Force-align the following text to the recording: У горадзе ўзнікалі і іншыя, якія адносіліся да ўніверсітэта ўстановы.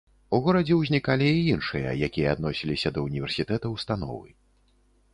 У 0.35 0.37
горадзе 0.45 0.77
ўзнікалі 0.77 1.27
і 1.33 1.43
іншыя, 1.55 1.93
якія 2.09 2.33
адносіліся 2.39 2.95
да 2.99 3.07
ўніверсітэта 3.07 3.65
ўстановы. 3.79 4.29